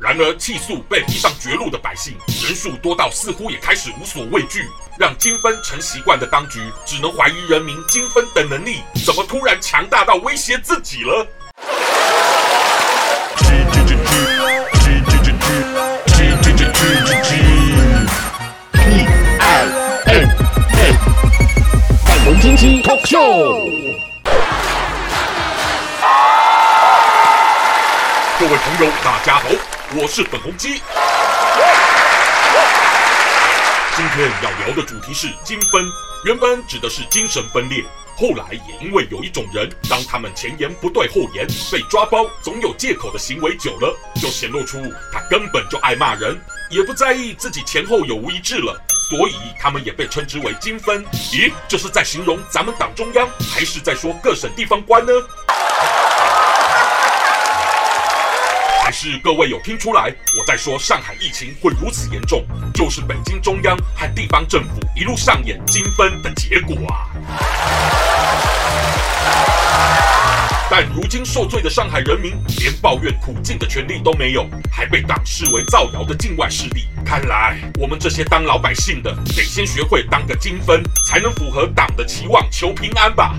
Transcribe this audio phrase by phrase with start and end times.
[0.00, 4.64] 然而，气肃被逼上绝路的百姓人数多到似乎也开始无所畏惧，
[4.96, 11.26] 让金分成习惯的当局只能怀疑人民金分的能力怎么突然强大到威胁自己了。
[28.38, 29.48] 各位朋友，大家好，
[29.96, 30.82] 我是粉红鸡。
[33.96, 35.90] 今天要聊的主题是精分，
[36.26, 37.82] 原本指的是精神分裂，
[38.14, 44.78] 后来也因为有一种人，当他们前言不对后言，被抓包总有借口的行为久了，就显露出
[45.10, 46.38] 他根本就爱骂人，
[46.70, 48.78] 也不在意自己前后有无一致了，
[49.08, 51.02] 所以他们也被称之为精分。
[51.32, 55.12] 咦，这是在形容咱们党中央，还是在说各省地方官呢？
[58.88, 62.42] 还是各位有听出来，我在说上海疫情会如此严重，
[62.72, 67.04] 就是北京中央和地方政府一路上演精分的结果啊！
[70.70, 76.88] 但如今受罪的上海人民，连抱怨苦境的权利都没有，还被党视为造谣的境外势力。
[77.04, 83.34] 看来我们这些当老百姓的，得先学会当个精分，才能符合党的期望，求平安吧。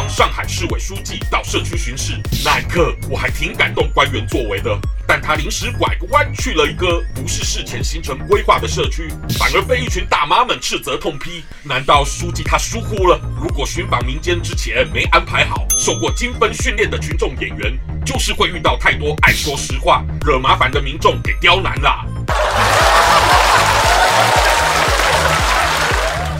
[0.00, 4.74] 当上海市委书记到社区巡视那一刻，我还挺感动官员作为的。
[5.06, 11.44] 但他临时拐个弯去了一个不是事前形成规划的社区，反而被一群大妈们斥责痛批。
[11.62, 13.20] 难道书记他疏忽了？
[13.38, 22.06] 如果寻访民间之前没安排好，受过精分训练的群众演员，就是会遇到太多爱说实话、惹麻烦的民众给刁难了。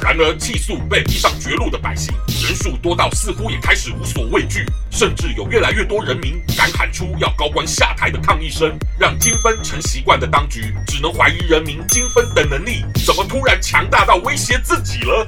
[0.01, 2.11] 然而，气肃被逼上绝路的百姓
[2.51, 15.25] 人数多到似乎也开始无所畏惧，甚至有越来越多人民敢喊出要高官下台的抗议声，让金分成习惯的当局只能怀疑人民金分的能力怎么突然强大到威胁自己了。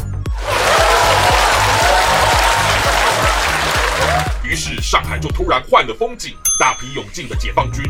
[4.42, 7.84] 于是，上海就突然换了风景，大批涌进的解放军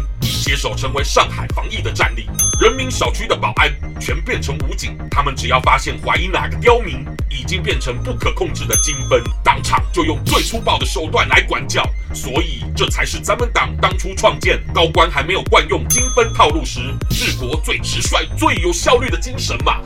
[0.52, 2.28] 携手成为上海防疫的战力，
[2.60, 11.82] 人民小区的保安全变成武警，他们只要发现怀疑哪个刁民已经变成不可控制的金分，当场就用最粗暴的手段来管教。
[12.12, 19.80] 所以，这才是咱们党当初创建高官还没有惯用金分套路时治国最直率、最有效率的精神嘛。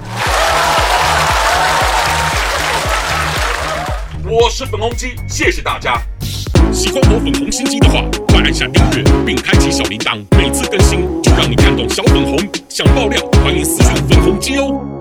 [4.24, 6.02] 我是粉红鸡，谢谢大家。
[6.96, 12.38] 喜欢我粉红心机的话，快按下订阅并开启小铃铛，每次更新就让你看懂小粉红。
[12.70, 14.95] 想爆料，欢迎私信粉红机哦。